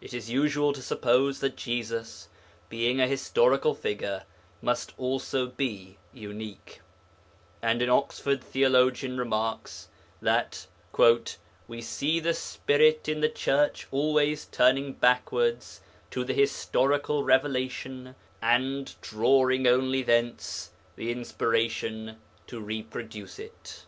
[0.00, 2.28] It is usual to suppose that Jesus,
[2.68, 4.22] being a historical figure,
[4.62, 6.80] must also be unique,
[7.60, 9.88] and an Oxford theologian remarks
[10.22, 15.80] that 'we see the Spirit in the Church always turning backwards
[16.12, 23.86] to the historical revelation and drawing only thence the inspiration to reproduce it.'